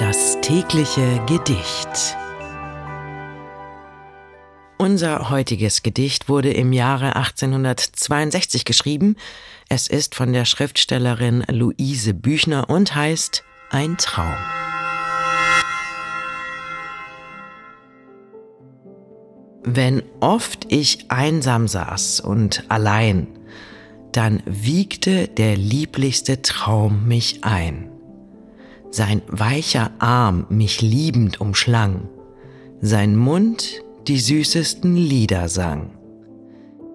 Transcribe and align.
Das 0.00 0.40
tägliche 0.40 1.20
Gedicht. 1.26 2.16
Unser 4.78 5.28
heutiges 5.28 5.82
Gedicht 5.82 6.26
wurde 6.26 6.50
im 6.50 6.72
Jahre 6.72 7.16
1862 7.16 8.64
geschrieben. 8.64 9.16
Es 9.68 9.88
ist 9.88 10.14
von 10.14 10.32
der 10.32 10.46
Schriftstellerin 10.46 11.44
Luise 11.50 12.14
Büchner 12.14 12.70
und 12.70 12.94
heißt 12.94 13.44
Ein 13.68 13.98
Traum. 13.98 14.34
Wenn 19.64 20.02
oft 20.20 20.72
ich 20.72 21.10
einsam 21.10 21.68
saß 21.68 22.20
und 22.20 22.64
allein, 22.70 23.26
dann 24.12 24.42
wiegte 24.46 25.28
der 25.28 25.58
lieblichste 25.58 26.40
Traum 26.40 27.06
mich 27.06 27.44
ein. 27.44 27.99
Sein 28.90 29.22
weicher 29.28 29.92
Arm 29.98 30.46
mich 30.48 30.82
liebend 30.82 31.40
umschlang, 31.40 32.08
sein 32.80 33.16
Mund 33.16 33.82
die 34.08 34.18
süßesten 34.18 34.96
Lieder 34.96 35.48
sang. 35.48 35.92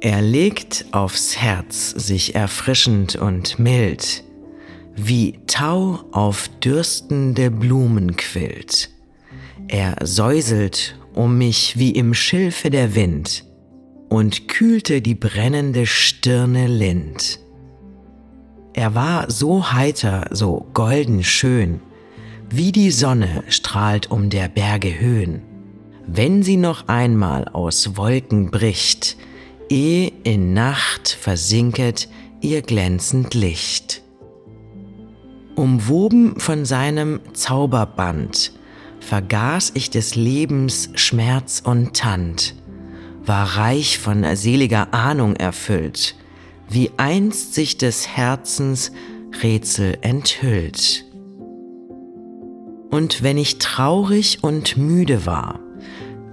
Er 0.00 0.22
legt 0.22 0.86
aufs 0.92 1.36
Herz 1.36 1.90
sich 1.90 2.34
erfrischend 2.34 3.16
und 3.16 3.58
mild, 3.58 4.24
wie 4.96 5.38
Tau 5.46 6.00
auf 6.12 6.48
dürstende 6.60 7.50
Blumen 7.50 8.16
quillt. 8.16 8.90
Er 9.68 9.96
säuselt 10.02 10.98
um 11.14 11.38
mich 11.38 11.78
wie 11.78 11.90
im 11.90 12.14
Schilfe 12.14 12.70
der 12.70 12.94
Wind 12.94 13.44
und 14.08 14.48
kühlte 14.48 15.02
die 15.02 15.14
brennende 15.14 15.86
Stirne 15.86 16.66
lind. 16.66 17.38
Er 18.74 18.94
war 18.94 19.30
so 19.30 19.72
heiter, 19.72 20.26
so 20.30 20.66
golden 20.72 21.22
schön, 21.24 21.80
wie 22.48 22.72
die 22.72 22.90
Sonne 22.90 23.44
strahlt 23.48 24.10
um 24.10 24.30
der 24.30 24.48
Berge 24.48 24.98
Höhen, 24.98 25.42
wenn 26.06 26.42
sie 26.42 26.56
noch 26.56 26.88
einmal 26.88 27.48
aus 27.48 27.96
Wolken 27.96 28.50
bricht, 28.50 29.16
eh 29.68 30.10
in 30.24 30.54
Nacht 30.54 31.08
versinket 31.08 32.08
ihr 32.40 32.62
glänzend 32.62 33.34
Licht. 33.34 34.02
Umwoben 35.54 36.40
von 36.40 36.64
seinem 36.64 37.20
Zauberband, 37.34 38.52
vergaß 39.00 39.72
ich 39.74 39.90
des 39.90 40.14
Lebens 40.14 40.88
Schmerz 40.94 41.62
und 41.62 41.94
Tand, 41.94 42.54
war 43.24 43.58
reich 43.58 43.98
von 43.98 44.24
seliger 44.34 44.94
Ahnung 44.94 45.36
erfüllt, 45.36 46.16
wie 46.72 46.90
einst 46.96 47.54
sich 47.54 47.76
des 47.76 48.08
Herzens 48.08 48.92
Rätsel 49.42 49.98
enthüllt. 50.00 51.04
Und 52.90 53.22
wenn 53.22 53.38
ich 53.38 53.58
traurig 53.58 54.38
und 54.42 54.76
müde 54.76 55.24
war, 55.26 55.60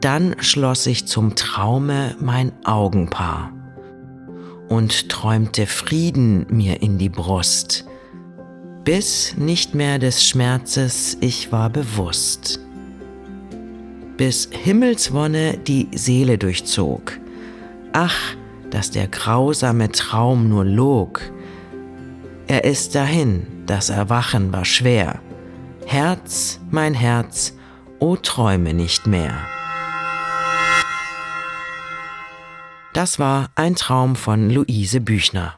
dann 0.00 0.36
schloss 0.40 0.86
ich 0.86 1.06
zum 1.06 1.34
Traume 1.34 2.16
mein 2.20 2.52
Augenpaar 2.64 3.52
und 4.68 5.08
träumte 5.08 5.66
Frieden 5.66 6.46
mir 6.50 6.82
in 6.82 6.98
die 6.98 7.08
Brust, 7.08 7.84
bis 8.84 9.36
nicht 9.36 9.74
mehr 9.74 9.98
des 9.98 10.26
Schmerzes 10.26 11.16
ich 11.20 11.52
war 11.52 11.70
bewusst. 11.70 12.60
Bis 14.16 14.48
Himmelswonne 14.50 15.58
die 15.58 15.88
Seele 15.94 16.38
durchzog. 16.38 17.18
Ach, 17.92 18.36
dass 18.70 18.90
der 18.90 19.08
grausame 19.08 19.90
Traum 19.90 20.48
nur 20.48 20.64
log. 20.64 21.20
Er 22.46 22.64
ist 22.64 22.94
dahin, 22.94 23.46
das 23.66 23.90
Erwachen 23.90 24.52
war 24.52 24.64
schwer. 24.64 25.20
Herz, 25.86 26.60
mein 26.70 26.94
Herz, 26.94 27.54
o 27.98 28.16
träume 28.16 28.74
nicht 28.74 29.06
mehr. 29.06 29.34
Das 32.94 33.18
war 33.18 33.50
ein 33.54 33.74
Traum 33.74 34.16
von 34.16 34.50
Luise 34.50 35.00
Büchner. 35.00 35.57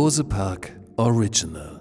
Bose 0.00 0.22
Park 0.24 0.72
Original 0.98 1.79